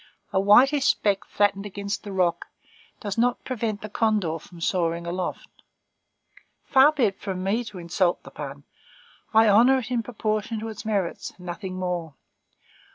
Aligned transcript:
A 0.33 0.39
whitish 0.39 0.85
speck 0.85 1.25
flattened 1.25 1.67
against 1.67 2.03
the 2.03 2.11
rock 2.11 2.47
does 3.01 3.19
not 3.19 3.45
prevent 3.45 3.83
the 3.83 3.87
condor 3.89 4.39
from 4.39 4.59
soaring 4.59 5.05
aloft. 5.05 5.47
Far 6.63 6.91
be 6.91 7.03
it 7.03 7.19
from 7.21 7.43
me 7.43 7.63
to 7.65 7.77
insult 7.77 8.23
the 8.23 8.31
pun! 8.31 8.63
I 9.31 9.47
honor 9.47 9.77
it 9.77 9.91
in 9.91 10.01
proportion 10.01 10.59
to 10.61 10.69
its 10.69 10.85
merits; 10.85 11.33
nothing 11.37 11.75
more. 11.77 12.15